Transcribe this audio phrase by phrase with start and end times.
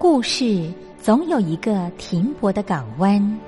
[0.00, 3.47] 故事总有一个停泊的港湾。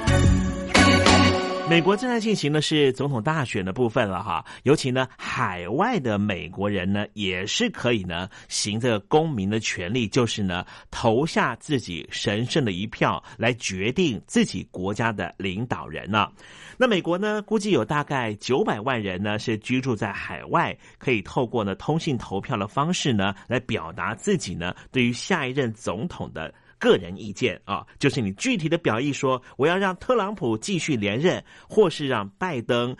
[1.71, 16.29] 美国正在进行的是总统大选的部分了哈，尤其呢，海外的美国人呢，也是可以呢，行这个公民的权利，就是呢，投下自己神圣的一票，来决定自己国家的领导人呢。
[16.77, 26.53] 那美国呢，估计有大概九百万人呢，是居住在海外，可以透过呢通信投票的方式呢，来表达自己呢对于下一任总统的。
[26.81, 32.97] 个人意见啊，就是你具体的表意说，我要让特朗普继续连任，或是让拜登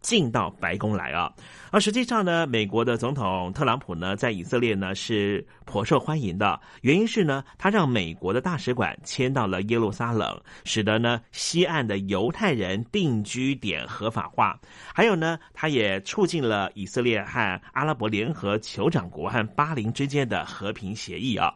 [0.00, 1.30] 进到白宫来啊。
[1.70, 14.58] 而实际上呢，美国的总统特朗普呢，在以色列呢是颇受欢迎的，原因是呢，他让美国的大使馆迁到了耶路撒冷，使得呢西岸的犹太人定居点合法化，
[14.94, 21.52] 还有呢，他也促进了以色列和阿拉伯联合酋长国和巴林之间的和平协议啊。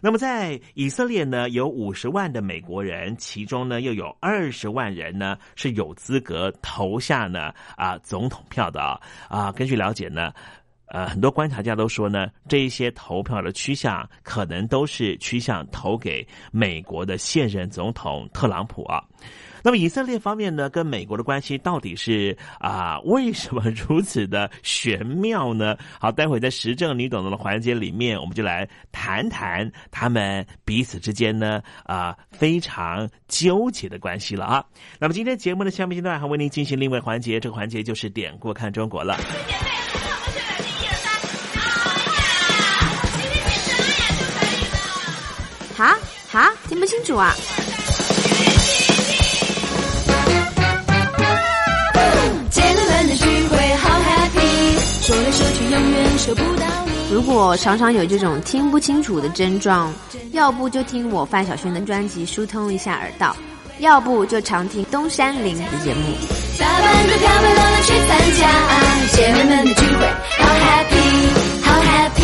[0.00, 9.50] 那么，在以色列呢，有五十万的美国人，其中呢又有二十万人呢是有资格投下呢啊总统票的啊啊。
[9.54, 10.32] 根据了解呢，
[10.86, 19.02] 呃，很多观察家都说呢，这一些投票的趋向可能都是趋向投给美国的现任总统特朗普啊。
[19.64, 25.74] 那么以色列方面呢，跟美国的关系到底是啊为什么如此的玄妙呢？
[25.98, 34.62] 好，待会在时政你懂得的环节里面，我们就来谈谈他们彼此之间呢啊非常纠结的关系了啊。
[34.98, 39.16] 那么今天节目的下面阶段还为您进行另外环节，这个环节就是点过看中国了。
[45.74, 45.86] 好，
[46.28, 47.32] 好，听不清楚啊。
[55.06, 56.64] 说来说去永远收不到
[57.12, 59.92] 如果常常有这种听不清楚的症状，
[60.32, 63.36] 要不就听我范晓萱的专辑疏通一下耳道，
[63.80, 66.00] 要不就常听东山林的节目。
[66.58, 68.48] 打扮的漂漂亮亮去参加
[69.12, 70.06] 姐妹们的聚会，
[70.38, 70.96] 好 happy，
[71.60, 72.23] 好 happy。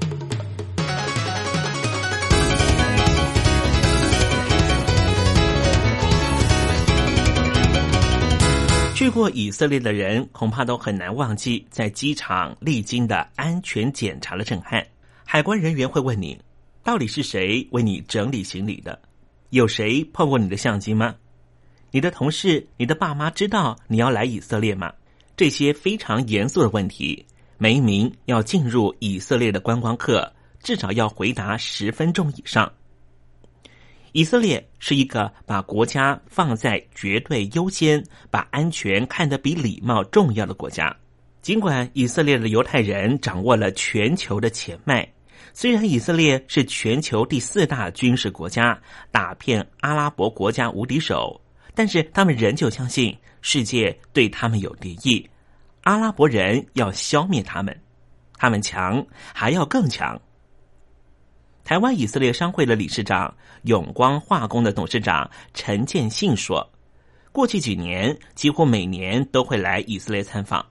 [9.01, 14.85] 去过以色列的人恐怕都很难忘记在机场历经的安全检查的震撼。
[15.25, 16.39] 海关人员会问你，
[16.83, 19.01] 到底是谁为你整理行李的？
[19.49, 21.15] 有谁碰过你的相机吗？
[21.89, 24.93] 你的同事、你的爸妈知道你要来以色列吗？
[25.35, 27.25] 这些非常严肃的问题，
[27.57, 30.31] 每一名要进入以色列的观光客
[30.61, 32.71] 至少要回答十分钟以上。
[34.13, 40.95] 以色列是一个把国家放在绝对优先、把安全看得比礼貌重要的国家。
[41.41, 45.07] 尽管以色列的犹太人掌握了全球的钱脉，
[45.53, 48.79] 虽然以色列是全球第四大军事国家，
[49.11, 51.41] 打遍阿拉伯国家无敌手，
[51.73, 55.27] 但是他们仍旧相信世界对他们有敌意，
[55.83, 57.75] 阿拉伯人要消灭他们，
[58.37, 59.03] 他们强
[59.33, 60.21] 还要更强。
[61.71, 66.69] 台湾以色列商会的理事长、永光化工的董事长陈建信说
[67.31, 70.65] ：“过去几年，几乎每年都会来以色列参访。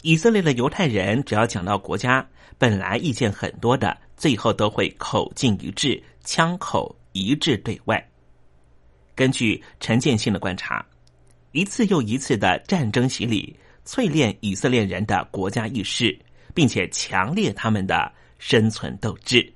[0.00, 2.26] 以色列的犹太人只要讲到国家，
[2.56, 8.02] 本来意见很多的，最后都会口径一致、枪口一致对外。
[9.14, 10.82] 根据陈建信的观察，
[11.52, 13.54] 一次又一次的战争洗礼，
[13.84, 16.18] 淬炼以色列人的国家意识，
[16.54, 19.46] 并且强烈他们的生存斗志。”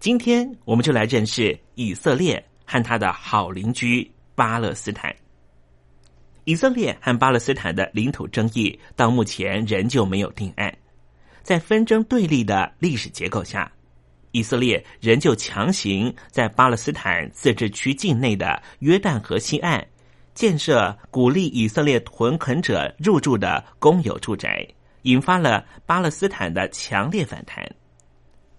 [0.00, 5.14] 今天我们就来认识以色列和他的好邻居巴勒斯坦。
[6.44, 10.74] 以色列和巴勒斯坦的领土争议到目前仍旧没有定案。
[11.42, 13.70] 在纷争对立的历史结构下，
[14.30, 19.86] 以色列仍旧强行在巴勒斯坦自治区境内的约旦河西岸
[20.32, 24.66] 建设鼓励以色列屯垦者入住的公有住宅，
[25.02, 27.62] 引发了巴勒斯坦的强烈反弹。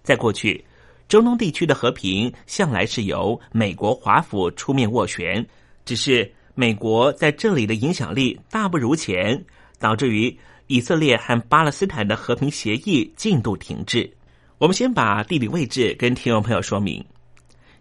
[0.03, 0.63] 在过去。
[1.11, 5.45] 中东地区的和平向来是由美国华府出面斡旋，
[5.83, 9.43] 只是美国在这里的影响力大不如前，
[9.77, 10.33] 导致于
[10.67, 14.09] 以色列和巴勒斯坦的和平协议进度停滞。
[14.57, 17.03] 我们先把地理位置跟听众朋友说明：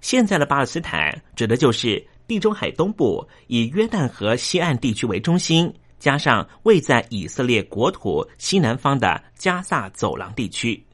[0.00, 10.84] 现在的巴勒斯坦指的就是地中海东部以约旦河西岸地区为中心，加上位在以色列国土西南方的加萨走廊地区。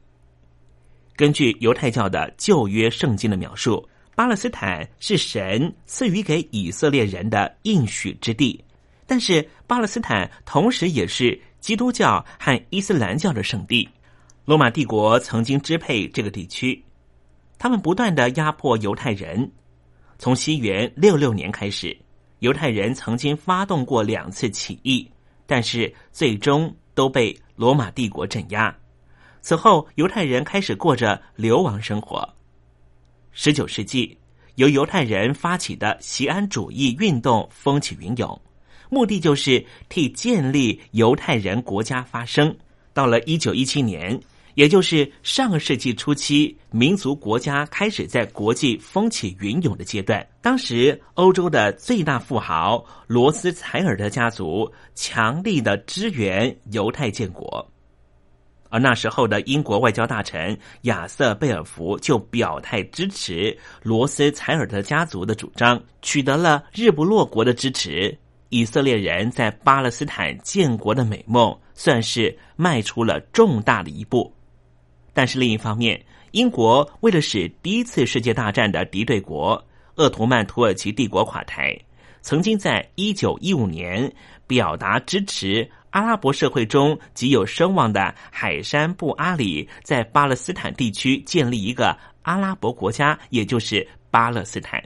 [1.17, 8.63] 根据犹太教的旧约圣经的描述，巴勒斯坦是神赐予给以色列人的应许之地，
[9.07, 13.89] 但是巴勒斯坦同时也是基督教和伊斯兰教的圣地。
[14.45, 16.85] 罗马帝国曾经支配这个地区，
[17.59, 19.51] 他们不断的压迫犹太人。
[20.19, 21.97] 从西元六六年开始，
[22.41, 25.11] 犹太人曾经发动过两次起义，
[25.47, 28.75] 但是最终都被罗马帝国镇压。
[29.47, 32.29] 此后，犹太人开始过着流亡生活。
[33.31, 34.19] 十九世纪，
[34.57, 38.41] 由犹太人发起的锡安主义运动风起云涌，
[38.91, 42.53] 目的就是替建立犹太人国家发声。
[42.93, 44.21] 到了一九一七年，
[44.57, 50.27] 也就是上个世纪初期，民族国家开始在国际风起云涌的阶段。
[50.43, 57.65] 当时，欧洲的最大富豪罗斯柴尔德家族强力的支援犹太建国。
[58.69, 68.17] 而那时候的英国外交大臣亚瑟贝尔福就表态支持罗斯柴尔德家族的主张，取得了日不落国的支持。
[68.49, 74.33] 以色列人在巴勒斯坦建国的美梦算是迈出了重大的一步。
[75.13, 79.63] 但是另一方面，英国为了使第一次世界大战的敌对国
[79.97, 81.77] 鄂图曼土耳其帝国垮台，
[82.21, 84.13] 曾经在一九一五年
[84.47, 85.69] 表达支持。
[85.97, 94.83] 阿拉伯社会中极有声望的海山布阿里在巴勒斯坦地区建立一个阿拉伯国家，也就是巴勒斯坦。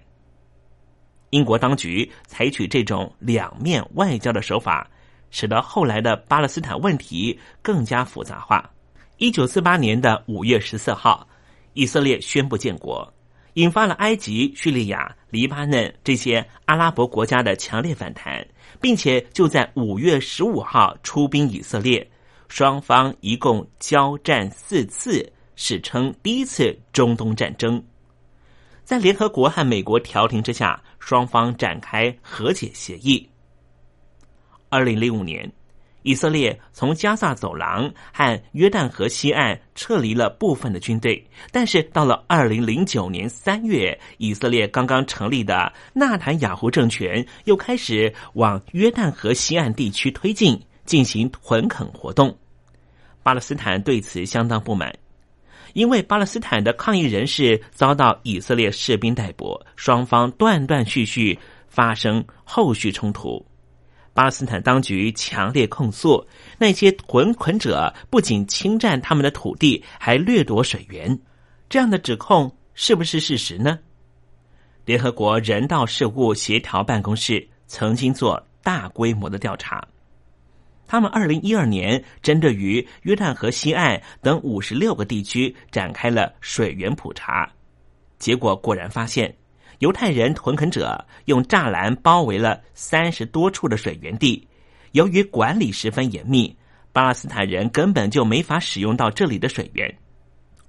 [1.30, 4.88] 英国当局采取这种两面外交的手法，
[5.32, 8.70] 使得后来的巴勒斯坦问题更加复杂化。
[9.16, 11.26] 一九四八年的五月十四号，
[11.72, 13.12] 以色列宣布建国，
[13.54, 18.47] 引发了埃及、叙利亚、黎巴嫩这些阿拉伯国家的强烈反弹。
[18.80, 22.09] 并且就在五月十五号出兵以色列，
[22.49, 27.83] 双方一共交战四次，史称第一次中东战争。
[28.83, 33.28] 在联合国和美国调停之下，双方展开和解协议。
[34.71, 35.52] 二零零五年，
[36.02, 52.37] 以色列从加萨走廊和约旦河西岸撤离了部分的军队，但是到了二零零九年三月，以色列刚刚成立的纳坦雅胡政权又开始往约旦河西岸地区推进，进行屯垦活动。
[53.23, 54.90] 巴勒斯坦对此相当不满，
[55.75, 61.38] 因为巴勒斯坦的抗议人士遭到以色列士兵逮捕，双方断断续续
[61.69, 63.45] 发生后续冲突。
[64.20, 66.22] 巴勒斯坦当局强烈控诉
[66.58, 71.18] 那些屯垦者不仅侵占他们的土地，还掠夺水源。
[71.70, 73.78] 这样的指控是不是事实呢？
[74.84, 79.82] 联合国人道事务协调办公室曾经做大规模的调查，
[80.86, 87.50] 他们二零一二年针对于约旦河西岸等五十六个地区展开了水源普查，
[88.18, 89.34] 结果果然发现。
[89.80, 94.46] 犹太人屯垦者用栅栏包围了三十多处的水源地，
[94.92, 96.54] 由于管理十分严密，
[96.92, 99.92] 巴勒斯坦人根本就没法使用到这里的水源，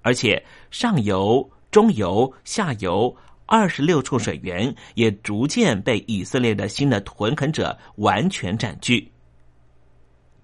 [0.01, 3.13] 而且上游、中游、下游
[3.45, 9.11] 二十六处水源也逐渐被以色列的新的屯垦者完全占据。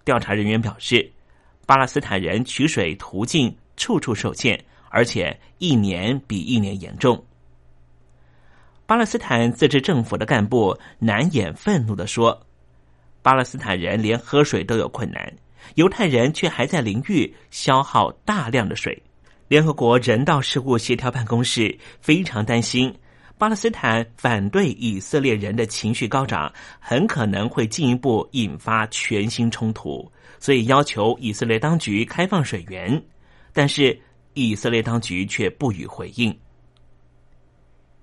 [0.04, 1.10] 调查人员表示，
[1.66, 7.24] 巴勒斯坦人取水途径处处受限，而且一年比一年严重。
[8.88, 12.42] 巴勒斯坦自治政府的干部难掩愤怒的说
[13.22, 15.30] ：“巴勒斯坦人连喝水都有困难，
[15.76, 19.04] 犹太人却还在淋浴，消耗大量的水。”
[19.50, 22.98] 联合国人道事务协调办公室非常担心，
[23.38, 33.04] 巴勒斯坦反对以色列人的情绪高涨，很可能会进一步引发全新冲突，所以要求以色列当局开放水源，
[33.52, 34.00] 但是
[34.34, 36.34] 以色列当局却不予回应。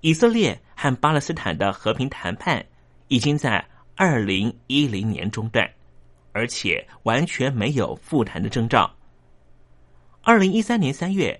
[0.05, 2.63] 以色列和巴勒斯坦的和平谈判
[3.07, 5.67] 已经在二零一零年中断，
[6.31, 8.95] 而且完全没有复谈的征兆。
[10.21, 11.35] 二零一三年三月，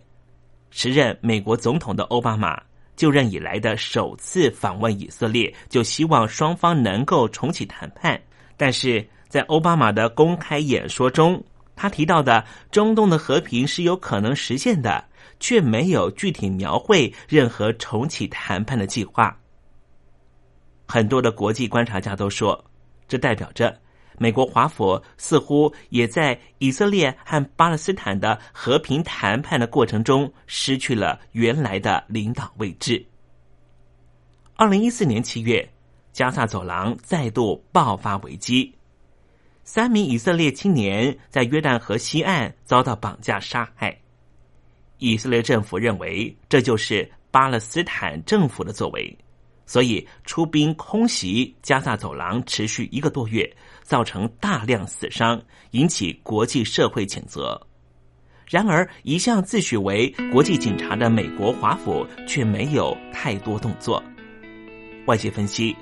[0.72, 2.60] 时任美国总统的奥巴马
[2.96, 8.20] 就任以来的首次访问以色列，就希望双方能够重启谈判。
[8.58, 11.44] 但是在奥巴马的公开演说中，
[11.76, 15.06] 他提到的中东的和平是有可能实现的。
[15.40, 19.38] 却没有具体描绘任何重启谈判的计划。
[20.88, 22.64] 很多的国际观察家都说，
[23.08, 23.80] 这代表着
[24.18, 33.06] 美国华府似乎也在以色列和巴勒斯坦的和平谈判的过程中失去了原来的领导位置。
[34.56, 35.68] 二零一四年七月，
[36.14, 38.74] 加萨走廊再度爆发危机，
[39.66, 44.00] 三名以色列青年在约旦河西岸遭到绑架杀害。
[44.98, 49.18] 以色列政府认为这就是巴勒斯坦政府的作为，
[49.66, 53.50] 所以出兵空袭加萨走廊，持续一个多月，
[53.84, 57.60] 造成大量死伤，引起国际社会谴责。
[58.48, 64.02] 然而，一向自诩为国际警察的美国华府却没有太多动作。
[65.08, 65.76] 外界分析，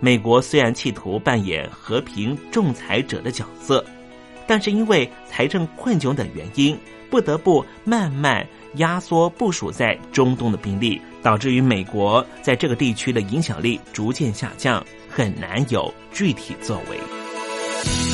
[0.00, 3.84] 美国虽然企图扮演和平仲裁者的角色，
[4.46, 6.78] 但是因为财政困窘等原因。
[7.10, 18.13] 不得不慢慢压缩部署在中东的兵力，导致于美国在这个地区的影响力逐渐下降，很难有具体作为。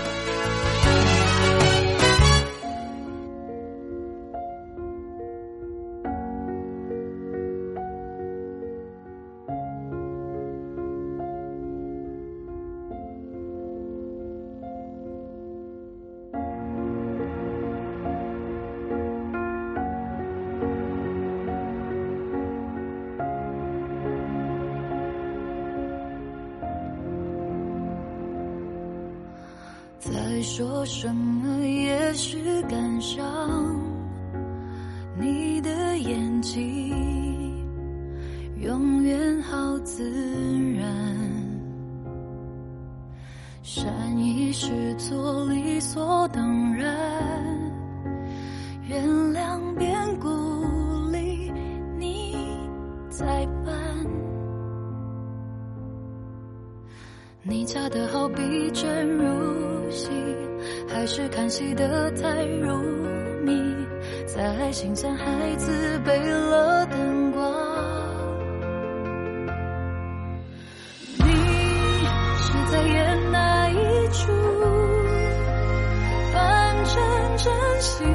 [30.41, 33.23] 说什么也是感伤，
[35.19, 36.91] 你的眼睛
[38.59, 40.03] 永远好自
[40.77, 40.83] 然，
[43.61, 46.95] 善意是做理所当然，
[48.87, 50.27] 原谅变故
[51.11, 51.51] 里
[51.99, 52.35] 你
[53.09, 53.73] 在扮。
[57.43, 60.09] 你假的好比真如戏，
[60.87, 62.75] 还是看戏的太入
[63.43, 63.51] 迷？
[64.25, 65.25] 在心酸孩
[65.57, 67.53] 子背了灯光，
[71.17, 71.25] 你
[72.37, 73.75] 是在演哪一
[74.11, 74.31] 出？
[76.33, 76.95] 反正
[77.37, 78.07] 真心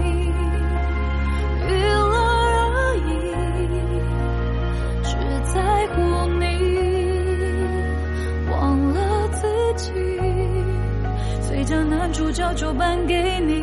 [12.56, 13.38] 就颁给。
[13.38, 13.55] 你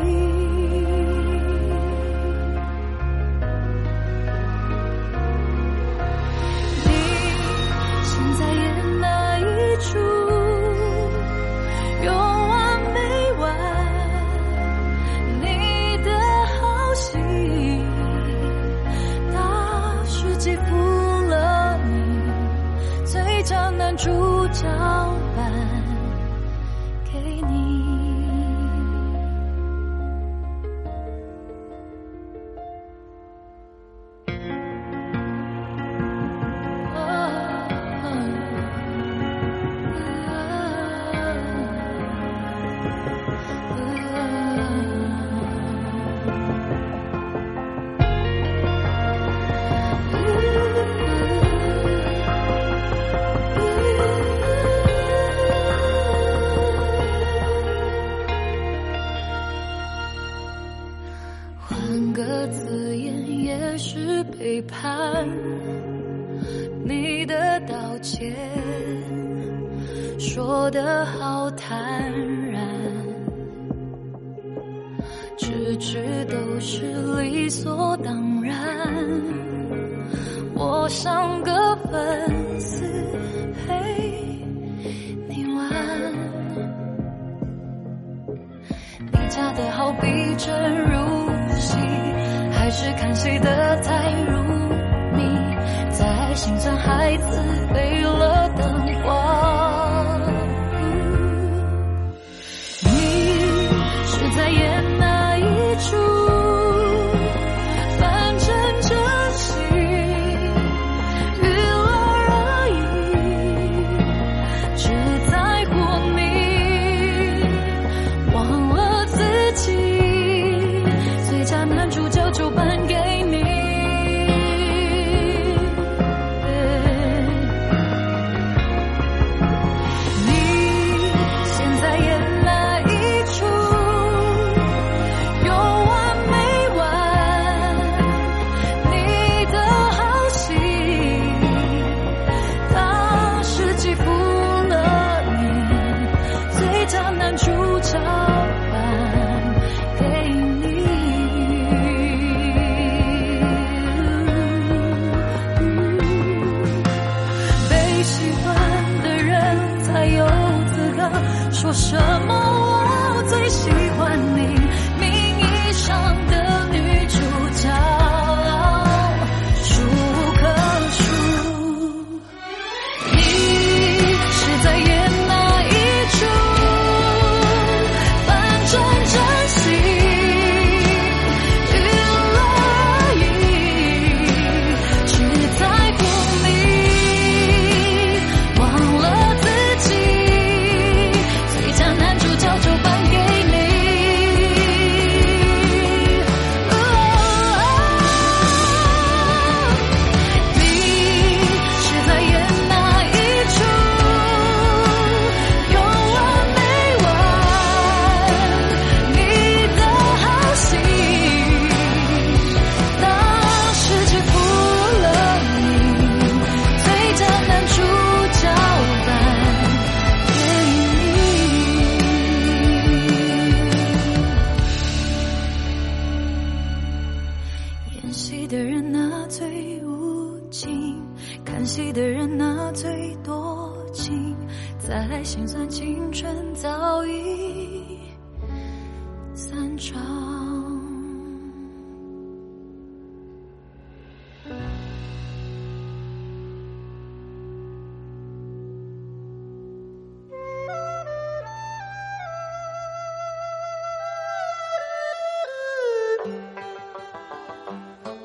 [122.56, 123.13] 还给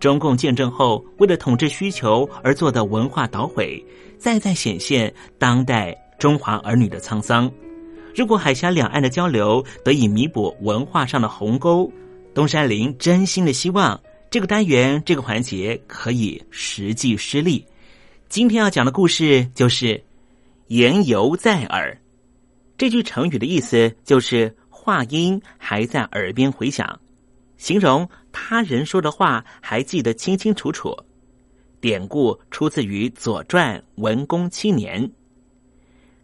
[0.00, 3.84] 中共建政后为了统治需求而做的文化捣毁，
[4.18, 7.48] 再再显现当代中华儿女的沧桑。
[8.16, 11.90] 如果海峡两岸的交流得以弥补文化上的鸿沟，
[12.34, 17.64] 东山林真心的希望这个单元这个环节可以实际施力。
[18.28, 20.02] 今天要讲的故事就是
[20.68, 21.96] “言犹在耳”。
[22.78, 26.98] 这句成语的意思就是话音还在耳边回响，
[27.58, 30.96] 形容他人说的话还记得清清楚楚。
[31.80, 35.10] 典故出自于《左传》文公七年，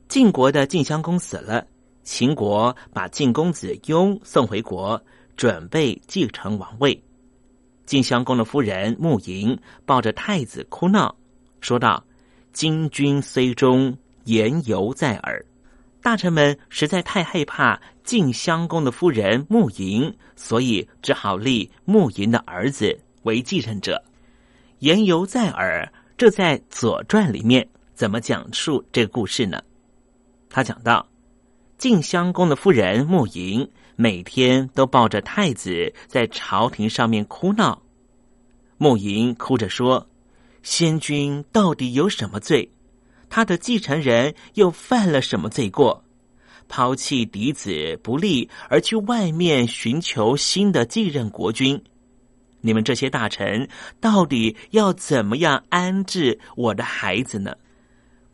[0.07, 1.67] 晋国的晋襄公死了，
[2.03, 5.03] 秦国把晋公子雍送回国，
[5.35, 7.03] 准备继承王位。
[7.87, 11.17] 晋襄公的夫人穆莹抱着太子哭闹。
[11.63, 12.05] 说道
[12.53, 15.43] ：“今君虽忠，言犹在耳。”
[16.07, 24.01] 大臣们实在太害怕晋襄公的夫人穆莹，所以只好立穆莹的儿子为继承者。
[24.79, 29.61] 言犹在耳，这在《左传》里面怎么讲述这个故事呢？
[30.49, 31.05] 他讲到，
[31.77, 37.83] 晋襄公的夫人穆莹每天都抱着太子在朝廷上面哭闹。
[38.79, 40.09] 穆莹哭着说。
[40.63, 42.69] 先君到底有什么罪？
[43.29, 46.03] 他的继承人又犯了什么罪过？
[46.69, 51.81] 抛弃嫡子不利，而去外面寻求新的继任国君？
[52.61, 53.69] 你们这些大臣
[54.01, 57.55] 到底要怎么样安置我的孩子呢？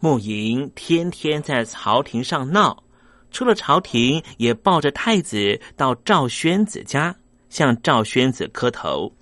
[0.00, 2.82] 穆莹天天在朝廷上闹，
[3.30, 7.14] 出了朝廷也抱着太子到赵宣子家，
[7.50, 9.12] 向赵宣子磕头。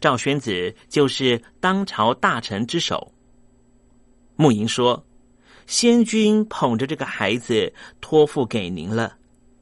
[0.00, 3.12] 赵宣子就是当朝大臣之首。
[4.40, 5.04] 穆莹说
[5.68, 9.12] ：“先君捧着这个孩子托付给您了，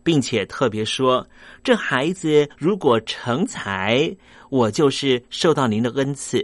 [0.05, 1.27] 并且特别说，
[1.64, 4.17] 这孩子如果成才，
[4.51, 6.38] 我就是受到您的恩赐；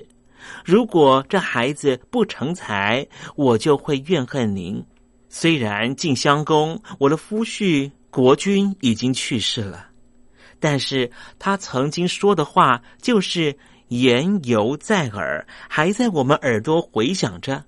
[0.64, 4.84] 如果这孩子不成才，我就会怨恨您。
[5.28, 9.90] 虽然晋襄公，我的夫婿国君已经去世了，
[10.58, 13.56] 但是他曾经说的话就是。”
[13.88, 17.64] 言犹在耳，还在我们耳朵回响着。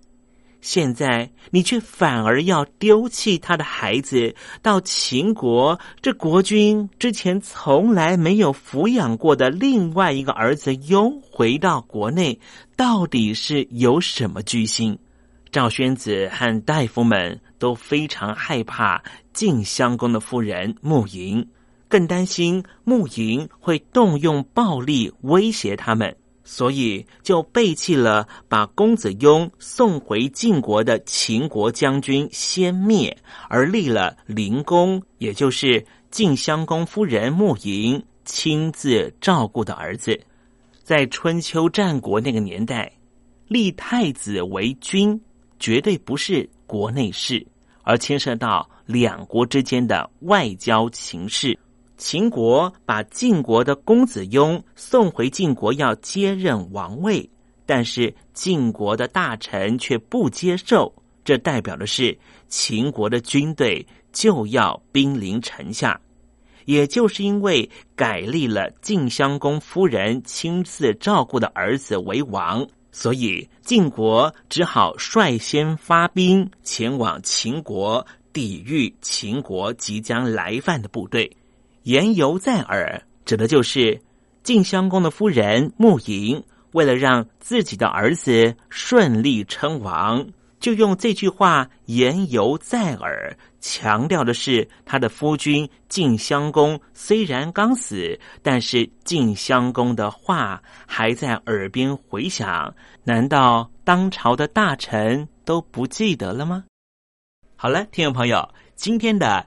[0.66, 12.40] 现在你却反而要丢弃他的孩子，到秦国这国君之前从来没有抚养过的另外一个儿子拥回到国内，
[12.74, 14.98] 到底是有什么居心？
[15.52, 21.48] 赵宣子和大夫们都非常害怕晋襄公的夫人穆莹。
[21.88, 26.16] 更担心穆莹会动用暴力威胁他们，
[26.48, 33.14] 所以就背弃了把公子雍送回晋国的秦国将军先灭，
[33.48, 40.18] 而立了灵公，也就是晋襄公夫人穆莹亲自照顾的儿子。
[40.85, 42.92] 在春秋战国那个年代，
[43.48, 45.20] 立太子为君，
[45.59, 47.44] 绝对不是国内事，
[47.82, 51.59] 而牵涉到两国之间的外交情势。
[51.96, 57.28] 秦国把晋国的公子雍送回晋国，要接任王位，
[57.64, 62.16] 但是晋国的大臣却不接受，这代表的是
[62.48, 65.98] 秦国的军队就要兵临城下。
[66.66, 81.30] 也就是因为改立了晋襄公夫人亲自照顾的儿子为王，所以晋国只好率先发兵前往秦国，抵御秦国即将来犯的部队。
[81.87, 84.03] 言犹在耳，指的就是
[84.42, 90.27] 晋襄公的夫人穆莹，为了让自己的儿子顺利称王，
[90.59, 102.74] 就用这句话“言犹在耳”，强调的是他的夫君晋襄公虽然刚死，但是晋襄公的话还在耳边回响。
[103.05, 106.64] 难道当朝的大臣都不记得了吗？
[107.55, 109.47] 好了，听众朋友，今天的。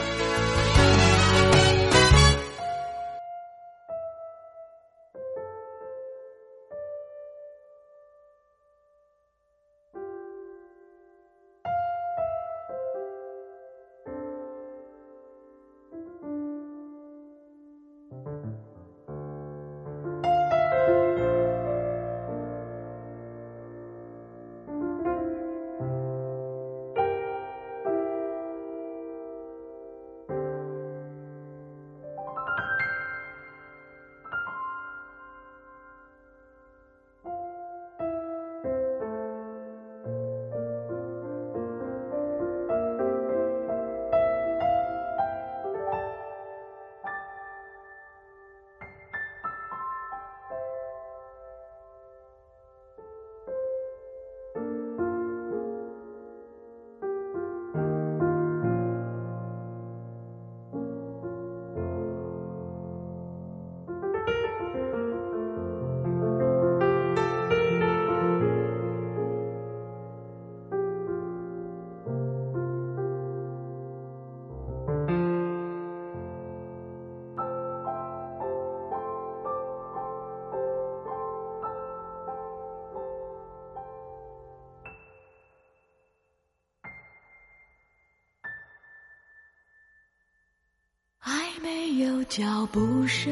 [92.01, 93.31] 有脚步声，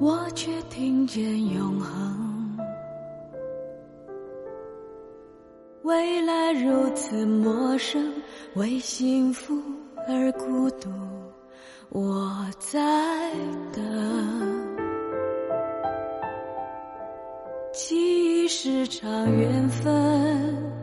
[0.00, 1.22] 我却听见
[1.54, 2.58] 永恒。
[5.82, 8.12] 未来如此陌生，
[8.56, 9.54] 为幸福
[10.08, 10.90] 而孤独，
[11.90, 13.30] 我在
[13.72, 13.82] 等。
[17.72, 20.81] 记忆是场缘分。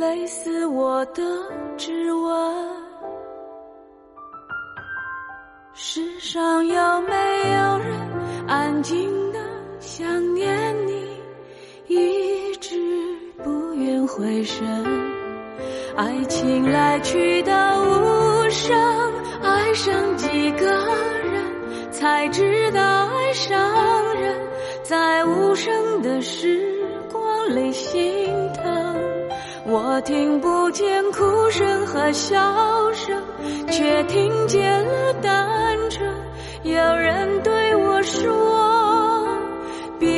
[0.00, 1.22] 类似我的
[1.76, 2.66] 指纹，
[5.74, 7.12] 世上有没
[7.52, 8.00] 有人
[8.48, 9.38] 安静的
[9.78, 11.06] 想念你，
[11.86, 12.78] 一直
[13.44, 14.66] 不愿回神？
[15.94, 18.74] 爱情来去的无声，
[19.42, 20.64] 爱上几个
[21.30, 24.34] 人才知道爱上人，
[24.82, 26.58] 在无声的时
[27.12, 28.89] 光里心疼。
[29.72, 32.36] 我听不见哭声和笑
[32.92, 33.22] 声，
[33.70, 36.12] 却听见了单纯。
[36.64, 39.28] 有人对我说
[40.00, 40.08] ：“别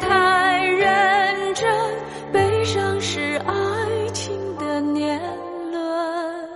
[0.00, 1.72] 太认真，
[2.32, 3.54] 悲伤是爱
[4.12, 5.20] 情的年
[5.70, 6.48] 轮。”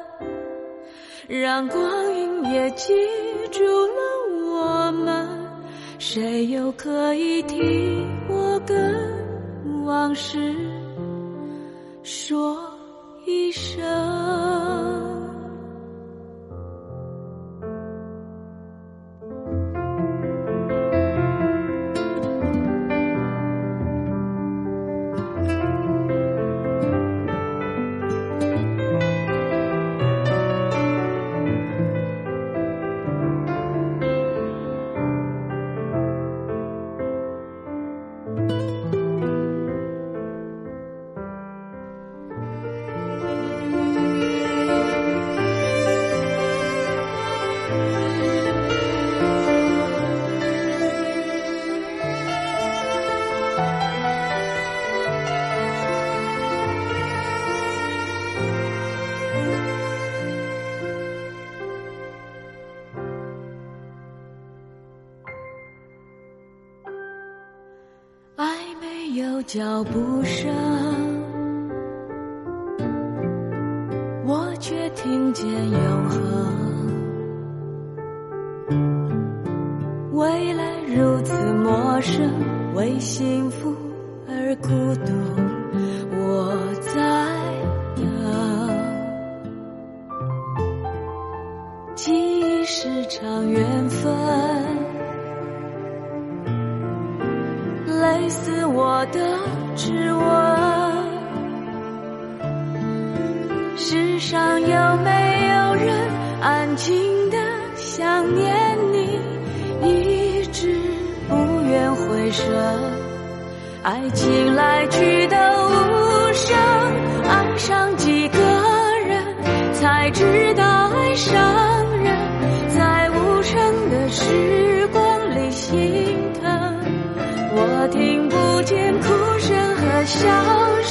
[1.31, 2.93] 让光阴也记
[3.53, 4.03] 住了
[4.51, 5.29] 我们，
[6.01, 10.53] 谁又可以替我跟往事？
[12.03, 12.59] 说
[13.25, 15.12] 一声。
[69.53, 70.72] 脚步声，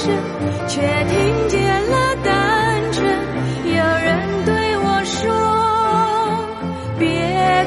[0.03, 0.09] 声，
[0.67, 3.05] 却听见了单纯。
[3.67, 5.21] 有人对我说
[6.97, 7.05] ：“别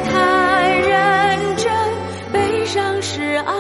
[0.03, 1.71] 太认真，
[2.33, 3.55] 悲伤是爱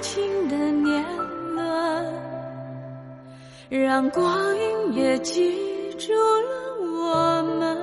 [0.00, 1.04] 情的年
[1.54, 1.62] 轮，
[3.68, 5.52] 让光阴也记
[5.98, 7.76] 住了我们。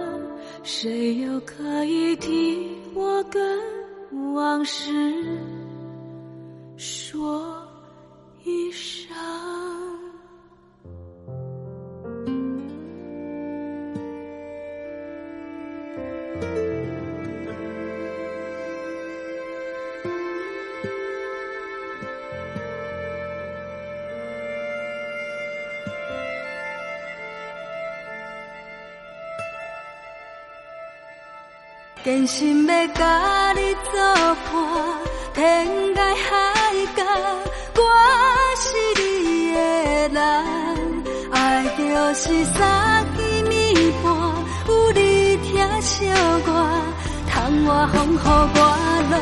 [0.63, 3.59] 谁又可以替我跟
[4.33, 4.91] 往事？”
[6.77, 7.50] 说
[32.11, 34.01] 真心要甲你作
[34.51, 34.53] 伴，
[35.33, 37.05] 天涯海角，
[37.77, 37.81] 我
[38.57, 38.67] 是
[39.01, 39.57] 你的
[40.09, 40.19] 人。
[41.31, 44.11] 爱就是三更暝半，
[44.67, 46.05] 有你听小
[46.41, 46.51] 歌，
[47.29, 48.59] 窗外风雨我
[49.09, 49.15] 拢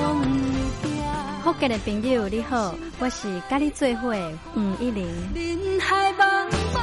[0.82, 1.44] 会惊。
[1.44, 4.16] 福建的朋友你好，我是甲你做伙
[4.56, 5.06] 吴一玲。
[5.36, 6.80] 人海茫茫。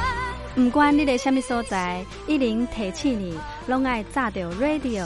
[0.55, 3.37] 不管你在什么所在，一零提起你，
[3.67, 5.05] 拢爱炸着 radio，